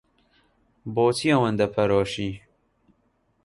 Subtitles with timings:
[0.95, 2.31] بۆچی ئەوەندە پەرۆشی؟